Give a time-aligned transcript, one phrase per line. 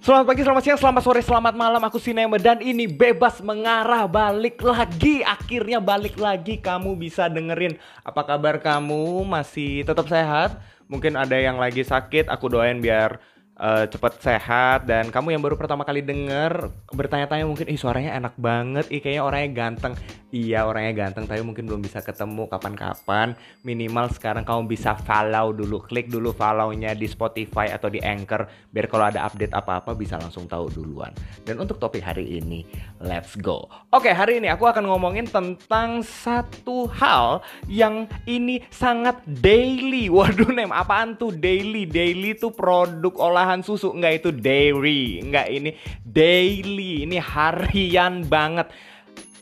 [0.00, 4.64] Selamat pagi, selamat siang, selamat sore, selamat malam Aku Sinema dan ini bebas mengarah balik
[4.64, 9.28] lagi Akhirnya balik lagi kamu bisa dengerin Apa kabar kamu?
[9.28, 10.56] Masih tetap sehat?
[10.88, 13.20] Mungkin ada yang lagi sakit, aku doain biar
[13.60, 18.34] uh, cepat sehat dan kamu yang baru pertama kali denger bertanya-tanya mungkin ih suaranya enak
[18.40, 19.94] banget ih kayaknya orangnya ganteng.
[20.30, 23.34] Iya orangnya ganteng tapi mungkin belum bisa ketemu kapan-kapan.
[23.66, 28.86] Minimal sekarang kamu bisa follow dulu klik dulu follownya di Spotify atau di Anchor biar
[28.86, 31.10] kalau ada update apa-apa bisa langsung tahu duluan.
[31.42, 32.62] Dan untuk topik hari ini
[33.02, 33.66] let's go.
[33.90, 40.06] Oke hari ini aku akan ngomongin tentang satu hal yang ini sangat daily.
[40.14, 41.90] Waduh nem apaan tuh daily?
[41.90, 43.90] Daily tuh produk olahan olahan susu.
[43.90, 45.18] Enggak itu dairy.
[45.18, 45.74] Enggak ini.
[46.06, 47.02] Daily.
[47.10, 48.70] Ini harian banget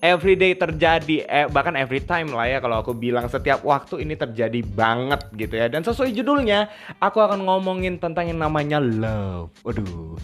[0.00, 4.62] everyday terjadi eh, bahkan every time lah ya kalau aku bilang setiap waktu ini terjadi
[4.62, 5.66] banget gitu ya.
[5.66, 6.70] Dan sesuai judulnya
[7.02, 9.52] aku akan ngomongin tentang yang namanya love.
[9.66, 10.16] Aduh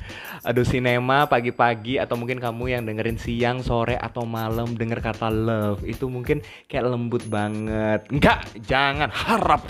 [0.44, 5.80] aduh sinema pagi-pagi atau mungkin kamu yang dengerin siang sore atau malam denger kata love
[5.82, 8.06] itu mungkin kayak lembut banget.
[8.12, 9.62] Enggak jangan harap.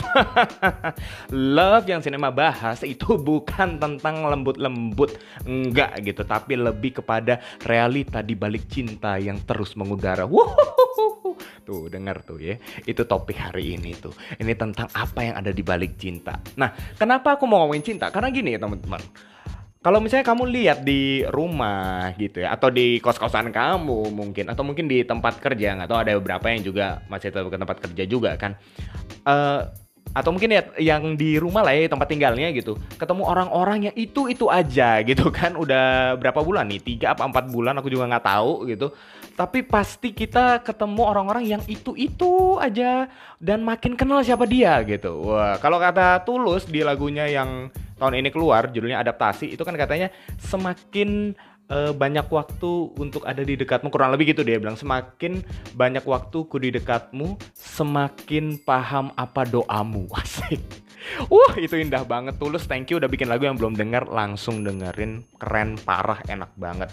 [1.31, 5.17] Love yang sinema bahas itu bukan tentang lembut-lembut.
[5.47, 10.27] Enggak gitu tapi lebih kepada realita di balik cinta yang terus mengubah udara.
[10.27, 11.39] Wuhuhuhu.
[11.64, 12.59] Tuh dengar tuh ya.
[12.84, 14.12] Itu topik hari ini tuh.
[14.36, 16.39] Ini tentang apa yang ada di balik cinta.
[16.59, 18.11] Nah, kenapa aku mau ngomongin cinta?
[18.11, 19.01] Karena gini ya teman-teman.
[19.84, 24.89] Kalau misalnya kamu lihat di rumah gitu ya, atau di kos-kosan kamu mungkin, atau mungkin
[24.89, 28.56] di tempat kerja, tahu ada beberapa yang juga masih tetap ke tempat kerja juga kan.
[29.29, 29.69] Uh,
[30.15, 32.79] atau mungkin ya yang di rumah lah ya tempat tinggalnya gitu.
[32.95, 35.59] Ketemu orang-orang yang itu itu aja gitu kan.
[35.59, 36.81] Udah berapa bulan nih?
[36.81, 38.95] Tiga apa empat bulan aku juga nggak tahu gitu.
[39.35, 43.11] Tapi pasti kita ketemu orang-orang yang itu itu aja.
[43.42, 45.35] Dan makin kenal siapa dia gitu.
[45.35, 50.11] Wah kalau kata tulus di lagunya yang tahun ini keluar judulnya adaptasi itu kan katanya
[50.39, 51.35] semakin
[51.70, 54.77] uh, banyak waktu untuk ada di dekatmu kurang lebih gitu dia bilang.
[54.77, 55.45] Semakin
[55.77, 60.08] banyak waktuku di dekatmu semakin paham apa doamu.
[60.20, 60.61] Asik.
[61.29, 62.64] Wah itu indah banget tulus.
[62.64, 65.25] Thank you udah bikin lagu yang belum denger langsung dengerin.
[65.36, 66.89] Keren parah enak banget.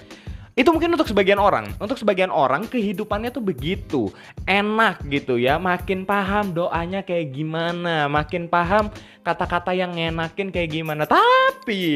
[0.52, 1.72] Itu mungkin untuk sebagian orang.
[1.80, 4.12] Untuk sebagian orang kehidupannya tuh begitu.
[4.44, 8.12] Enak gitu ya makin paham doanya kayak gimana.
[8.12, 8.92] Makin paham
[9.24, 11.08] kata-kata yang ngenakin kayak gimana.
[11.08, 11.88] Tapi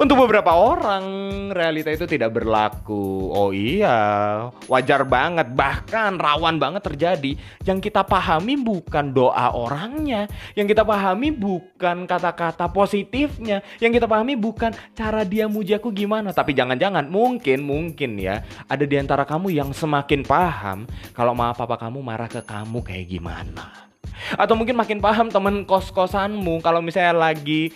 [0.00, 1.04] untuk beberapa orang
[1.52, 3.28] realita itu tidak berlaku.
[3.32, 7.36] Oh iya, wajar banget bahkan rawan banget terjadi.
[7.68, 14.32] Yang kita pahami bukan doa orangnya, yang kita pahami bukan kata-kata positifnya, yang kita pahami
[14.32, 16.32] bukan cara dia muji aku gimana.
[16.32, 21.76] Tapi jangan-jangan mungkin mungkin ya ada di antara kamu yang semakin paham kalau maaf papa
[21.76, 23.92] kamu marah ke kamu kayak gimana.
[24.38, 27.74] Atau mungkin makin paham temen kos-kosanmu kalau misalnya lagi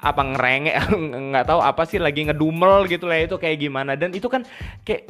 [0.00, 0.74] apa ngerengek
[1.32, 3.94] nggak tahu apa sih lagi ngedumel gitu lah itu kayak gimana.
[3.94, 4.42] Dan itu kan
[4.82, 5.06] kayak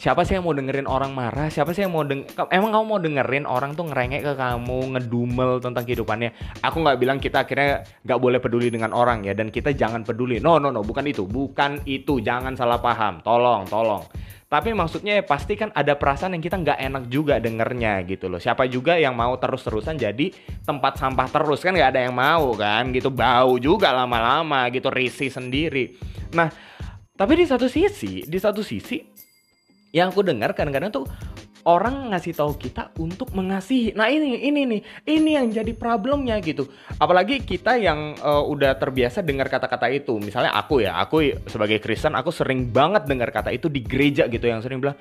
[0.00, 1.52] siapa sih yang mau dengerin orang marah?
[1.52, 5.60] Siapa sih yang mau deng emang kamu mau dengerin orang tuh ngerengek ke kamu ngedumel
[5.60, 6.30] tentang kehidupannya?
[6.64, 10.40] Aku nggak bilang kita akhirnya nggak boleh peduli dengan orang ya dan kita jangan peduli.
[10.40, 11.28] No no no bukan itu.
[11.28, 12.18] Bukan itu.
[12.24, 13.20] Jangan salah paham.
[13.20, 14.04] Tolong tolong
[14.50, 18.42] tapi maksudnya ya pasti kan ada perasaan yang kita nggak enak juga dengernya gitu loh.
[18.42, 20.34] Siapa juga yang mau terus-terusan jadi
[20.66, 23.14] tempat sampah terus kan nggak ada yang mau kan gitu.
[23.14, 25.94] Bau juga lama-lama gitu risih sendiri.
[26.34, 26.50] Nah
[27.14, 28.98] tapi di satu sisi, di satu sisi
[29.94, 31.06] yang aku dengar kadang-kadang tuh
[31.64, 33.92] orang ngasih tahu kita untuk mengasihi.
[33.92, 36.68] Nah ini ini nih, ini yang jadi problemnya gitu.
[36.96, 40.16] Apalagi kita yang uh, udah terbiasa dengar kata-kata itu.
[40.20, 44.46] Misalnya aku ya, aku sebagai Kristen aku sering banget dengar kata itu di gereja gitu
[44.46, 44.96] yang sering bilang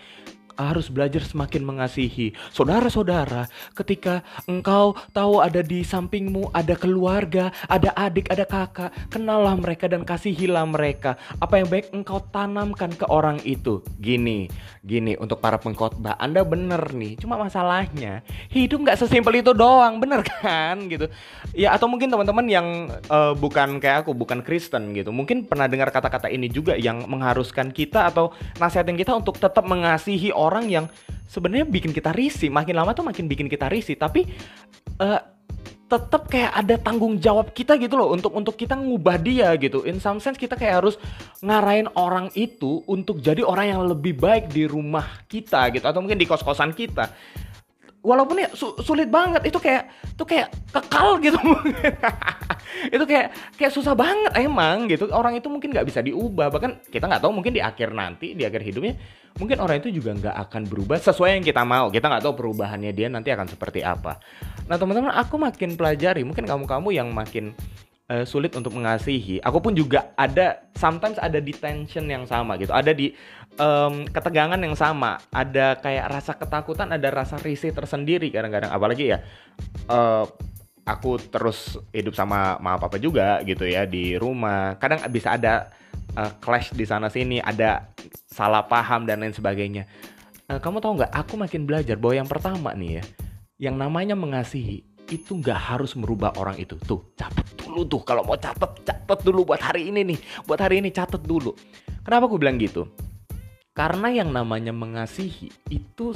[0.55, 2.33] harus belajar semakin mengasihi.
[2.55, 9.85] Saudara-saudara, ketika engkau tahu ada di sampingmu ada keluarga, ada adik, ada kakak, kenallah mereka
[9.91, 11.19] dan kasihilah mereka.
[11.37, 13.83] Apa yang baik engkau tanamkan ke orang itu.
[13.99, 14.49] Gini,
[14.81, 17.19] gini untuk para pengkhotbah, Anda bener nih.
[17.19, 21.07] Cuma masalahnya hidup nggak sesimpel itu doang, bener kan gitu.
[21.53, 22.67] Ya atau mungkin teman-teman yang
[23.09, 27.73] uh, bukan kayak aku, bukan Kristen gitu, mungkin pernah dengar kata-kata ini juga yang mengharuskan
[27.73, 30.87] kita atau nasihatin kita untuk tetap mengasihi orang yang
[31.27, 32.47] sebenarnya bikin kita risih.
[32.47, 33.99] Makin lama tuh makin bikin kita risih.
[33.99, 34.23] Tapi
[35.03, 35.21] uh,
[35.89, 38.15] tetap kayak ada tanggung jawab kita gitu loh.
[38.15, 39.83] Untuk untuk kita ngubah dia gitu.
[39.83, 40.95] In some sense kita kayak harus
[41.43, 45.83] ngarahin orang itu untuk jadi orang yang lebih baik di rumah kita gitu.
[45.83, 47.11] Atau mungkin di kos-kosan kita
[47.99, 51.39] walaupun ya su sulit banget itu kayak itu kayak kekal gitu.
[52.95, 55.09] Itu kayak kayak susah banget emang gitu.
[55.11, 56.47] Orang itu mungkin nggak bisa diubah.
[56.53, 58.95] Bahkan kita nggak tahu mungkin di akhir nanti di akhir hidupnya
[59.35, 61.91] mungkin orang itu juga nggak akan berubah sesuai yang kita mau.
[61.91, 64.21] Kita nggak tahu perubahannya dia nanti akan seperti apa.
[64.69, 66.23] Nah teman-teman aku makin pelajari.
[66.23, 67.51] Mungkin kamu-kamu yang makin
[68.09, 69.39] uh, sulit untuk mengasihi.
[69.45, 72.73] Aku pun juga ada sometimes ada di tension yang sama gitu.
[72.73, 73.13] Ada di
[73.61, 75.21] um, ketegangan yang sama.
[75.29, 78.73] Ada kayak rasa ketakutan, ada rasa risih tersendiri kadang-kadang.
[78.73, 79.21] Apalagi ya
[79.87, 80.25] uh,
[80.83, 84.75] aku terus hidup sama mama papa juga gitu ya di rumah.
[84.81, 85.69] Kadang bisa ada
[86.17, 87.93] uh, clash di sana sini, ada
[88.25, 89.85] salah paham dan lain sebagainya.
[90.49, 91.13] Uh, kamu tahu nggak?
[91.13, 93.03] Aku makin belajar bahwa yang pertama nih ya,
[93.69, 96.77] yang namanya mengasihi itu nggak harus merubah orang itu.
[96.85, 98.01] Tuh, catat dulu tuh.
[98.05, 100.19] Kalau mau catat, catat dulu buat hari ini nih.
[100.45, 101.53] Buat hari ini catat dulu.
[102.05, 102.89] Kenapa aku bilang gitu?
[103.73, 106.11] Karena yang namanya mengasihi itu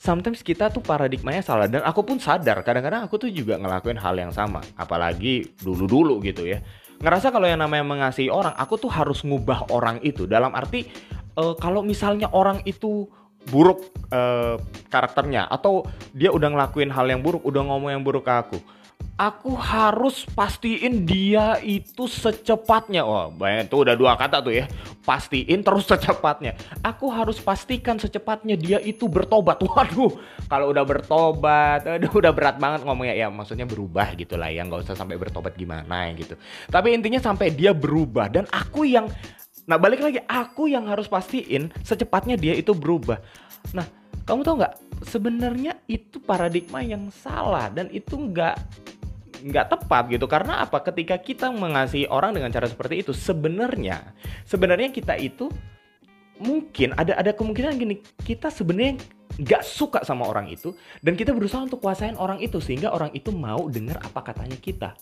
[0.00, 4.16] sometimes kita tuh paradigmanya salah dan aku pun sadar kadang-kadang aku tuh juga ngelakuin hal
[4.16, 6.64] yang sama apalagi dulu-dulu gitu ya
[7.04, 10.88] ngerasa kalau yang namanya mengasihi orang aku tuh harus ngubah orang itu dalam arti
[11.36, 13.12] uh, kalau misalnya orang itu
[13.48, 14.60] buruk uh,
[14.92, 18.58] karakternya atau dia udah ngelakuin hal yang buruk, udah ngomong yang buruk ke aku.
[19.20, 23.04] Aku harus pastiin dia itu secepatnya.
[23.04, 24.64] Wah, banyak tuh udah dua kata tuh ya.
[25.04, 26.56] Pastiin terus secepatnya.
[26.80, 29.60] Aku harus pastikan secepatnya dia itu bertobat.
[29.68, 30.16] Waduh,
[30.48, 33.12] kalau udah bertobat, aduh udah berat banget ngomongnya.
[33.12, 36.40] Ya maksudnya berubah gitu lah ya, nggak usah sampai bertobat gimana gitu.
[36.72, 39.04] Tapi intinya sampai dia berubah dan aku yang
[39.70, 43.22] Nah balik lagi aku yang harus pastiin secepatnya dia itu berubah.
[43.70, 43.86] Nah
[44.26, 44.74] kamu tau nggak?
[45.06, 48.58] Sebenarnya itu paradigma yang salah dan itu nggak
[49.46, 50.26] nggak tepat gitu.
[50.26, 50.82] Karena apa?
[50.82, 54.10] Ketika kita mengasihi orang dengan cara seperti itu sebenarnya
[54.42, 55.46] sebenarnya kita itu
[56.42, 58.96] mungkin ada ada kemungkinan gini kita sebenarnya
[59.38, 60.72] nggak suka sama orang itu
[61.04, 64.96] dan kita berusaha untuk kuasain orang itu sehingga orang itu mau dengar apa katanya kita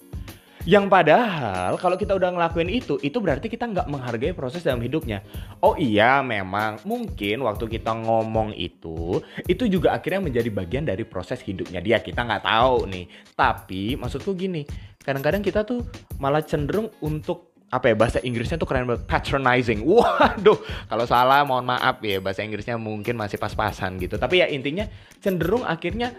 [0.67, 5.23] yang padahal kalau kita udah ngelakuin itu, itu berarti kita nggak menghargai proses dalam hidupnya.
[5.63, 11.39] Oh iya, memang mungkin waktu kita ngomong itu, itu juga akhirnya menjadi bagian dari proses
[11.45, 12.03] hidupnya dia.
[12.03, 13.07] Kita nggak tahu nih.
[13.37, 14.67] Tapi maksudku gini,
[15.05, 15.87] kadang-kadang kita tuh
[16.19, 19.85] malah cenderung untuk apa ya bahasa Inggrisnya tuh keren banget patronizing.
[19.89, 20.57] Waduh,
[20.89, 24.17] kalau salah mohon maaf ya bahasa Inggrisnya mungkin masih pas-pasan gitu.
[24.17, 24.89] Tapi ya intinya
[25.21, 26.17] cenderung akhirnya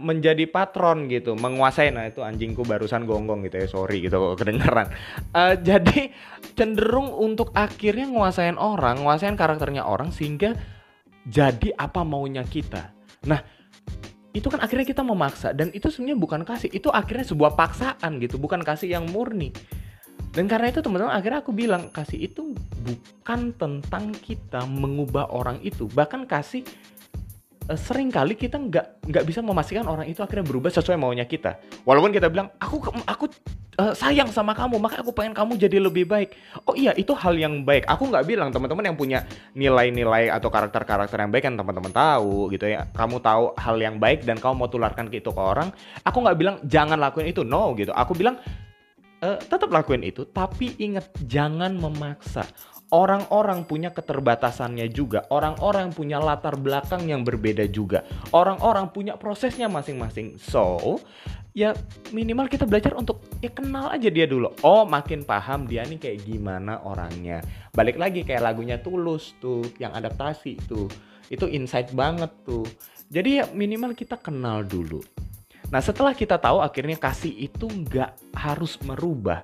[0.00, 1.92] menjadi patron gitu, menguasai.
[1.92, 4.88] Nah itu anjingku barusan gonggong gitu ya, sorry gitu kedengeran.
[5.36, 6.16] Uh, jadi
[6.56, 10.56] cenderung untuk akhirnya nguasain orang, nguasain karakternya orang sehingga
[11.28, 12.96] jadi apa maunya kita.
[13.28, 13.44] Nah
[14.32, 18.40] itu kan akhirnya kita memaksa dan itu sebenarnya bukan kasih, itu akhirnya sebuah paksaan gitu,
[18.40, 19.52] bukan kasih yang murni.
[20.32, 22.52] Dan karena itu teman-teman akhirnya aku bilang kasih itu
[22.84, 26.66] bukan tentang kita mengubah orang itu, bahkan kasih
[27.70, 31.58] uh, sering kali kita nggak nggak bisa memastikan orang itu akhirnya berubah sesuai maunya kita.
[31.86, 33.32] Walaupun kita bilang aku aku
[33.80, 36.34] uh, sayang sama kamu, maka aku pengen kamu jadi lebih baik.
[36.66, 37.86] Oh iya itu hal yang baik.
[37.88, 39.24] Aku nggak bilang teman-teman yang punya
[39.54, 42.86] nilai-nilai atau karakter-karakter yang baik kan teman-teman tahu gitu ya.
[42.94, 45.70] Kamu tahu hal yang baik dan kamu mau tularkan ke itu ke orang.
[46.06, 47.90] Aku nggak bilang jangan lakuin itu, no gitu.
[47.96, 48.38] Aku bilang
[49.22, 52.44] uh, tetap lakuin itu, tapi ingat jangan memaksa.
[52.86, 60.38] Orang-orang punya keterbatasannya juga, orang-orang punya latar belakang yang berbeda juga, orang-orang punya prosesnya masing-masing.
[60.38, 61.02] So,
[61.50, 61.74] ya
[62.14, 64.54] minimal kita belajar untuk ya kenal aja dia dulu.
[64.62, 67.42] Oh, makin paham dia nih kayak gimana orangnya.
[67.74, 70.86] Balik lagi kayak lagunya Tulus tuh, yang adaptasi tuh.
[71.26, 72.62] Itu insight banget tuh.
[73.10, 75.02] Jadi ya minimal kita kenal dulu
[75.66, 79.42] Nah setelah kita tahu akhirnya kasih itu nggak harus merubah.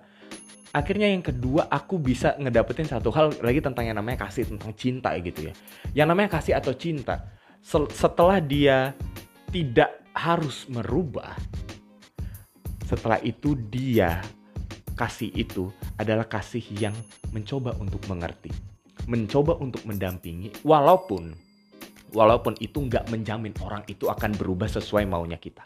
[0.72, 5.12] Akhirnya yang kedua aku bisa ngedapetin satu hal lagi tentang yang namanya kasih tentang cinta
[5.20, 5.54] gitu ya.
[5.92, 7.28] Yang namanya kasih atau cinta
[7.92, 8.96] setelah dia
[9.52, 11.36] tidak harus merubah.
[12.88, 14.20] Setelah itu dia
[14.96, 16.92] kasih itu adalah kasih yang
[17.32, 18.52] mencoba untuk mengerti,
[19.08, 21.32] mencoba untuk mendampingi, walaupun
[22.12, 25.64] walaupun itu nggak menjamin orang itu akan berubah sesuai maunya kita.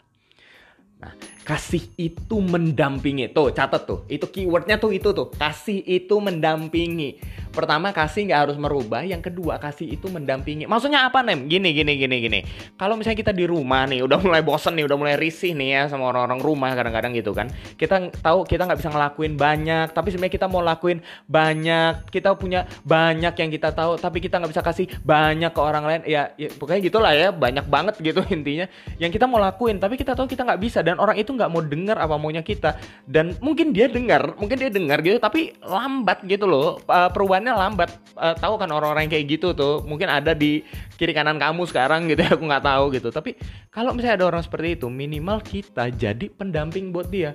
[0.97, 1.13] Nah,
[1.45, 3.29] kasih itu mendampingi.
[3.29, 4.01] Tuh, catat tuh.
[4.09, 5.29] Itu keywordnya tuh itu tuh.
[5.29, 7.21] Kasih itu mendampingi.
[7.57, 9.01] Pertama, kasih nggak harus merubah.
[9.01, 10.69] Yang kedua, kasih itu mendampingi.
[10.69, 11.49] Maksudnya apa, Nem?
[11.49, 12.39] Gini, gini, gini, gini.
[12.77, 15.81] Kalau misalnya kita di rumah nih, udah mulai bosen nih, udah mulai risih nih ya
[15.89, 17.49] sama orang-orang rumah kadang-kadang gitu kan.
[17.73, 22.13] Kita tahu kita nggak bisa ngelakuin banyak, tapi sebenarnya kita mau lakuin banyak.
[22.13, 26.01] Kita punya banyak yang kita tahu, tapi kita nggak bisa kasih banyak ke orang lain.
[26.05, 27.33] Ya, ya pokoknya gitulah ya.
[27.33, 28.69] Banyak banget gitu intinya.
[29.01, 31.63] Yang kita mau lakuin, tapi kita tahu kita nggak bisa dan orang itu nggak mau
[31.63, 32.75] dengar apa maunya kita
[33.07, 37.09] dan mungkin dia dengar mungkin dia dengar gitu tapi lambat gitu loh uh,
[37.55, 37.89] lambat.
[38.17, 40.65] Uh, tahu kan orang-orang kayak gitu tuh mungkin ada di
[40.97, 43.07] kiri kanan kamu sekarang gitu ya aku nggak tahu gitu.
[43.13, 43.37] Tapi
[43.69, 47.31] kalau misalnya ada orang seperti itu minimal kita jadi pendamping buat dia.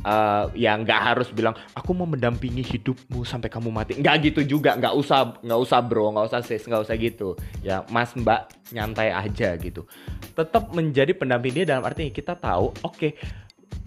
[0.00, 4.00] Uh, ya nggak harus bilang aku mau mendampingi hidupmu sampai kamu mati.
[4.00, 7.36] Nggak gitu juga nggak usah nggak usah bro nggak usah sis nggak usah gitu.
[7.60, 9.84] Ya mas mbak nyantai aja gitu.
[10.32, 13.12] Tetap menjadi pendamping dia dalam artinya kita tahu oke okay,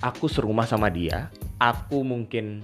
[0.04, 2.60] aku serumah sama dia aku mungkin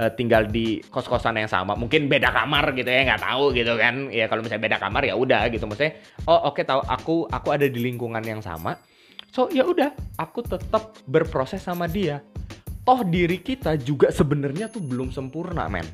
[0.00, 4.08] uh, tinggal di kos-kosan yang sama, mungkin beda kamar gitu ya, nggak tahu gitu kan.
[4.10, 5.98] Ya kalau misalnya beda kamar ya udah gitu maksudnya.
[6.26, 8.78] Oh oke okay, tahu aku aku ada di lingkungan yang sama.
[9.34, 12.22] So ya udah, aku tetap berproses sama dia.
[12.84, 15.88] Toh diri kita juga sebenarnya tuh belum sempurna, men.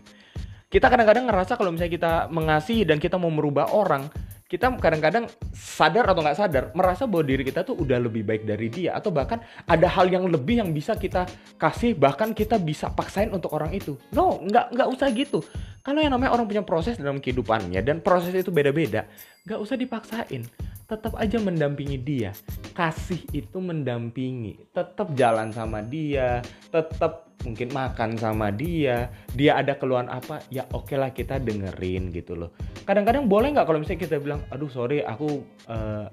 [0.71, 4.07] Kita kadang-kadang ngerasa kalau misalnya kita mengasihi dan kita mau merubah orang,
[4.50, 8.66] kita kadang-kadang sadar atau nggak sadar merasa bahwa diri kita tuh udah lebih baik dari
[8.66, 9.38] dia atau bahkan
[9.71, 11.23] ada hal yang lebih yang bisa kita
[11.54, 13.95] kasih bahkan kita bisa paksain untuk orang itu.
[14.11, 15.38] No nggak nggak usah gitu.
[15.87, 19.07] Kalau yang namanya orang punya proses dalam kehidupannya dan proses itu beda-beda
[19.47, 20.45] nggak usah dipaksain
[20.90, 22.35] tetap aja mendampingi dia.
[22.75, 24.75] Kasih itu mendampingi.
[24.75, 26.42] Tetap jalan sama dia.
[26.75, 32.12] Tetap mungkin makan sama dia, dia ada keluhan apa, ya oke okay lah kita dengerin
[32.12, 32.52] gitu loh.
[32.85, 35.40] Kadang-kadang boleh nggak kalau misalnya kita bilang, aduh sorry aku
[35.73, 36.04] uh,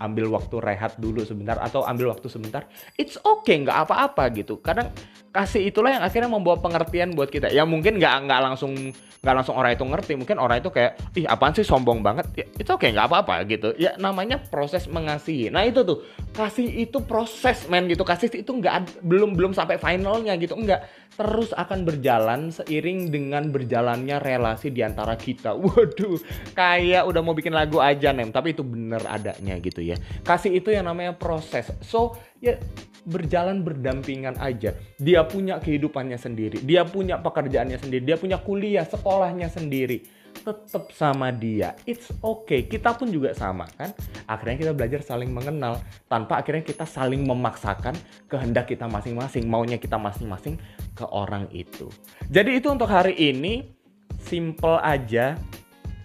[0.00, 2.64] ambil waktu rehat dulu sebentar atau ambil waktu sebentar,
[2.96, 4.58] it's okay nggak apa-apa gitu.
[4.60, 4.92] Kadang
[5.36, 7.52] kasih itulah yang akhirnya membawa pengertian buat kita.
[7.52, 8.72] Ya mungkin nggak nggak langsung
[9.26, 12.26] nggak langsung orang itu ngerti mungkin orang itu kayak ih apaan sih sombong banget?
[12.36, 13.76] Ya, oke okay, nggak apa-apa gitu.
[13.76, 15.52] Ya namanya proses mengasihi.
[15.52, 18.02] Nah itu tuh kasih itu proses men gitu.
[18.02, 24.20] Kasih itu nggak belum belum sampai finalnya gitu enggak terus akan berjalan seiring dengan berjalannya
[24.20, 25.56] relasi di antara kita.
[25.62, 26.20] Waduh
[26.52, 29.85] kayak udah mau bikin lagu aja nem tapi itu bener adanya gitu ya
[30.26, 32.58] kasih itu yang namanya proses so ya
[33.06, 34.74] berjalan berdampingan aja.
[34.98, 40.02] Dia punya kehidupannya sendiri, dia punya pekerjaannya sendiri, dia punya kuliah, sekolahnya sendiri.
[40.36, 42.68] Tetap sama dia, it's okay.
[42.68, 43.94] Kita pun juga sama kan.
[44.28, 45.80] Akhirnya kita belajar saling mengenal
[46.12, 47.96] tanpa akhirnya kita saling memaksakan
[48.28, 50.60] kehendak kita masing-masing, maunya kita masing-masing
[50.92, 51.88] ke orang itu.
[52.28, 53.72] Jadi itu untuk hari ini
[54.20, 55.38] simple aja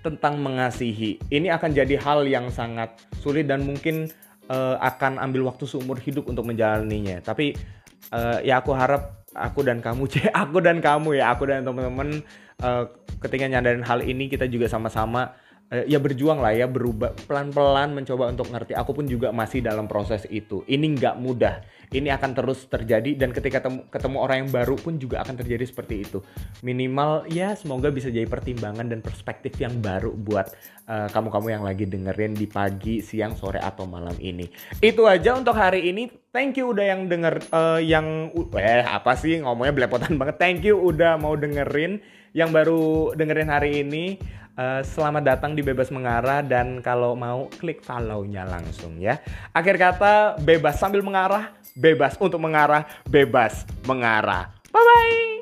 [0.02, 1.22] tentang mengasihi.
[1.30, 4.10] Ini akan jadi hal yang sangat sulit dan mungkin
[4.50, 7.22] uh, akan ambil waktu seumur hidup untuk menjalaninya.
[7.22, 7.54] Tapi
[8.12, 12.26] uh, ya aku harap aku dan kamu, cek aku dan kamu ya, aku dan teman-teman
[12.66, 12.90] uh,
[13.22, 15.38] ketika nyadarin hal ini kita juga sama-sama
[15.72, 18.76] ya berjuang lah ya berubah pelan-pelan mencoba untuk ngerti.
[18.76, 20.68] Aku pun juga masih dalam proses itu.
[20.68, 21.56] Ini nggak mudah
[21.92, 25.68] ini akan terus terjadi dan ketika ketemu, ketemu orang yang baru pun juga akan terjadi
[25.68, 26.24] seperti itu.
[26.64, 30.56] Minimal ya semoga bisa jadi pertimbangan dan perspektif yang baru buat
[30.88, 34.48] eh, kamu-kamu yang lagi dengerin di pagi, siang, sore atau malam ini.
[34.80, 36.08] Itu aja untuk hari ini.
[36.32, 40.40] Thank you udah yang denger uh, yang eh apa sih ngomongnya belepotan banget.
[40.40, 42.00] Thank you udah mau dengerin
[42.32, 44.16] yang baru dengerin hari ini.
[44.62, 49.18] Uh, selamat datang di Bebas Mengarah dan kalau mau klik follow-nya langsung ya.
[49.58, 54.54] Akhir kata bebas sambil mengarah, bebas untuk mengarah, bebas mengarah.
[54.70, 55.41] Bye bye.